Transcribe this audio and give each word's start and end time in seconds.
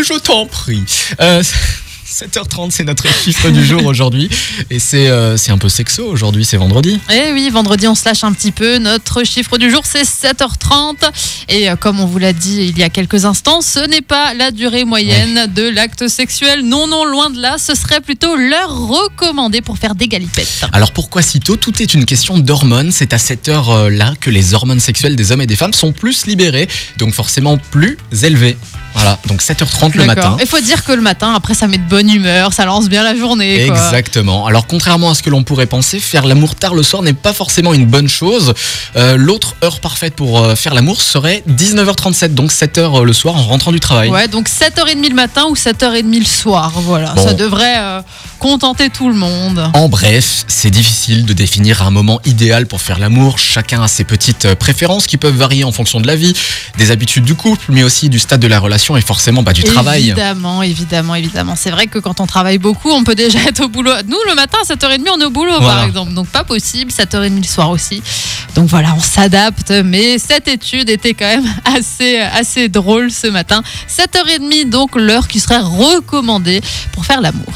Mais 0.00 0.06
je 0.06 0.18
t'en 0.18 0.46
prie. 0.46 0.82
Euh, 1.20 1.42
7h30, 2.10 2.70
c'est 2.70 2.84
notre 2.84 3.06
chiffre 3.06 3.50
du 3.50 3.62
jour 3.64 3.84
aujourd'hui. 3.84 4.30
Et 4.70 4.78
c'est 4.78 5.08
euh, 5.08 5.36
c'est 5.36 5.52
un 5.52 5.58
peu 5.58 5.68
sexo 5.68 6.06
aujourd'hui, 6.06 6.46
c'est 6.46 6.56
vendredi. 6.56 6.98
Eh 7.12 7.32
oui, 7.32 7.50
vendredi, 7.50 7.86
on 7.86 7.94
se 7.94 8.06
lâche 8.06 8.24
un 8.24 8.32
petit 8.32 8.50
peu. 8.50 8.78
Notre 8.78 9.24
chiffre 9.24 9.58
du 9.58 9.70
jour, 9.70 9.82
c'est 9.84 10.04
7h30. 10.04 10.96
Et 11.50 11.68
euh, 11.68 11.76
comme 11.76 12.00
on 12.00 12.06
vous 12.06 12.18
l'a 12.18 12.32
dit 12.32 12.68
il 12.70 12.78
y 12.78 12.82
a 12.82 12.88
quelques 12.88 13.26
instants, 13.26 13.60
ce 13.60 13.86
n'est 13.86 14.00
pas 14.00 14.32
la 14.32 14.50
durée 14.52 14.86
moyenne 14.86 15.52
de 15.54 15.68
l'acte 15.68 16.08
sexuel. 16.08 16.62
Non, 16.64 16.86
non, 16.86 17.04
loin 17.04 17.28
de 17.28 17.38
là. 17.38 17.56
Ce 17.58 17.74
serait 17.74 18.00
plutôt 18.00 18.36
l'heure 18.36 18.74
recommandée 18.74 19.60
pour 19.60 19.76
faire 19.76 19.94
des 19.94 20.08
galipettes. 20.08 20.64
Alors 20.72 20.92
pourquoi 20.92 21.20
si 21.20 21.40
tôt? 21.40 21.56
Tout 21.56 21.82
est 21.82 21.92
une 21.92 22.06
question 22.06 22.38
d'hormones. 22.38 22.90
C'est 22.90 23.12
à 23.12 23.18
cette 23.18 23.50
heure-là 23.50 24.14
que 24.18 24.30
les 24.30 24.54
hormones 24.54 24.80
sexuelles 24.80 25.14
des 25.14 25.30
hommes 25.30 25.42
et 25.42 25.46
des 25.46 25.56
femmes 25.56 25.74
sont 25.74 25.92
plus 25.92 26.24
libérées, 26.24 26.68
donc 26.96 27.12
forcément 27.12 27.58
plus 27.58 27.98
élevées. 28.22 28.56
Voilà, 28.94 29.18
donc 29.26 29.40
7h30 29.42 29.96
le 29.96 30.04
matin. 30.04 30.36
Il 30.40 30.46
faut 30.46 30.60
dire 30.60 30.84
que 30.84 30.92
le 30.92 31.00
matin, 31.00 31.32
après, 31.34 31.54
ça 31.54 31.66
met 31.68 31.78
de 31.78 31.88
bonne 31.88 32.10
humeur, 32.10 32.52
ça 32.52 32.64
lance 32.64 32.88
bien 32.88 33.02
la 33.04 33.14
journée. 33.16 33.66
quoi. 33.66 33.76
Exactement. 33.76 34.46
Alors 34.46 34.66
contrairement 34.66 35.10
à 35.10 35.14
ce 35.14 35.22
que 35.22 35.30
l'on 35.30 35.42
pourrait 35.44 35.66
penser, 35.66 36.00
faire 36.00 36.26
l'amour 36.26 36.54
tard 36.56 36.74
le 36.74 36.82
soir 36.82 37.02
n'est 37.02 37.12
pas 37.12 37.32
forcément 37.32 37.72
une 37.72 37.86
bonne 37.86 38.08
chose. 38.08 38.52
Euh, 38.96 39.16
L'autre 39.16 39.54
heure 39.62 39.80
parfaite 39.80 40.14
pour 40.14 40.40
euh, 40.42 40.54
faire 40.56 40.74
l'amour 40.74 41.00
serait 41.02 41.42
19h37, 41.48 42.34
donc 42.34 42.50
7h 42.50 43.02
le 43.04 43.12
soir 43.12 43.36
en 43.36 43.42
rentrant 43.44 43.72
du 43.72 43.80
travail. 43.80 44.10
Ouais, 44.10 44.28
donc 44.28 44.48
7h30 44.48 45.08
le 45.08 45.14
matin 45.14 45.44
ou 45.48 45.54
7h30 45.54 46.18
le 46.18 46.24
soir. 46.24 46.72
Voilà, 46.76 47.12
Bon. 47.14 47.24
ça 47.24 47.32
devrait 47.34 47.78
euh, 47.78 48.00
contenter 48.38 48.90
tout 48.90 49.08
le 49.08 49.14
monde. 49.14 49.70
En 49.74 49.88
bref, 49.88 50.44
c'est 50.48 50.70
difficile 50.70 51.24
de 51.26 51.32
définir 51.32 51.82
un 51.82 51.90
moment 51.90 52.20
idéal 52.24 52.66
pour 52.66 52.80
faire 52.80 52.98
l'amour. 52.98 53.38
Chacun 53.38 53.82
a 53.82 53.88
ses 53.88 54.04
petites 54.04 54.44
euh, 54.46 54.54
préférences 54.56 55.06
qui 55.06 55.16
peuvent 55.16 55.36
varier 55.36 55.64
en 55.64 55.72
fonction 55.72 56.00
de 56.00 56.06
la 56.06 56.16
vie, 56.16 56.34
des 56.78 56.90
habitudes 56.90 57.24
du 57.24 57.34
couple, 57.34 57.66
mais 57.68 57.82
aussi 57.84 58.08
du 58.08 58.18
stade 58.18 58.40
de 58.40 58.46
la 58.48 58.58
relation 58.58 58.79
et 58.96 59.00
forcément 59.02 59.42
bah, 59.42 59.52
du 59.52 59.62
travail. 59.62 60.06
Évidemment, 60.08 60.62
évidemment, 60.62 61.14
évidemment. 61.14 61.54
C'est 61.56 61.70
vrai 61.70 61.86
que 61.86 61.98
quand 61.98 62.20
on 62.20 62.26
travaille 62.26 62.58
beaucoup, 62.58 62.90
on 62.90 63.04
peut 63.04 63.14
déjà 63.14 63.38
être 63.48 63.64
au 63.64 63.68
boulot. 63.68 63.92
Nous, 64.08 64.16
le 64.28 64.34
matin, 64.34 64.58
à 64.62 64.64
7h30, 64.74 65.02
on 65.14 65.20
est 65.20 65.24
au 65.24 65.30
boulot, 65.30 65.52
Voilà. 65.60 65.74
par 65.76 65.84
exemple. 65.84 66.12
Donc, 66.14 66.28
pas 66.28 66.44
possible. 66.44 66.90
7h30 66.90 67.36
le 67.36 67.42
soir 67.46 67.70
aussi. 67.70 68.02
Donc, 68.54 68.68
voilà, 68.68 68.94
on 68.96 69.00
s'adapte. 69.00 69.70
Mais 69.84 70.18
cette 70.18 70.48
étude 70.48 70.88
était 70.90 71.14
quand 71.14 71.26
même 71.26 71.46
assez, 71.76 72.18
assez 72.18 72.68
drôle 72.68 73.10
ce 73.10 73.26
matin. 73.26 73.62
7h30, 73.88 74.68
donc 74.70 74.96
l'heure 74.96 75.28
qui 75.28 75.40
serait 75.40 75.58
recommandée 75.60 76.60
pour 76.92 77.04
faire 77.04 77.20
l'amour. 77.20 77.52